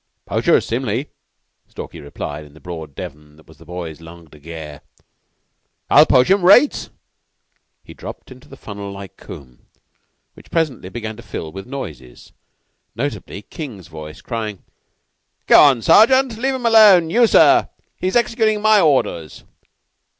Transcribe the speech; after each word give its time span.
"Poachers 0.25 0.65
simly," 0.65 1.11
Stalky 1.67 2.01
replied 2.01 2.43
in 2.43 2.55
the 2.55 2.59
broad 2.59 2.95
Devon 2.95 3.35
that 3.35 3.45
was 3.47 3.59
the 3.59 3.65
boy's 3.67 4.01
langue 4.01 4.25
de 4.31 4.39
guerre. 4.39 4.81
"I'll 5.91 6.07
poach 6.07 6.31
'em 6.31 6.39
to 6.39 6.43
raights!" 6.47 6.89
He 7.83 7.93
dropped 7.93 8.31
into 8.31 8.49
the 8.49 8.57
funnel 8.57 8.91
like 8.91 9.15
combe, 9.15 9.67
which 10.33 10.49
presently 10.49 10.89
began 10.89 11.17
to 11.17 11.21
fill 11.21 11.51
with 11.51 11.67
noises, 11.67 12.33
notably 12.95 13.43
King's 13.43 13.89
voice 13.89 14.21
crying: 14.21 14.63
"Go 15.45 15.61
on, 15.61 15.83
Sergeant! 15.83 16.35
Leave 16.35 16.55
him 16.55 16.65
alone, 16.65 17.11
you, 17.11 17.27
sir. 17.27 17.69
He 17.99 18.07
is 18.07 18.15
executing 18.15 18.59
my 18.59 18.81
orders." 18.81 19.43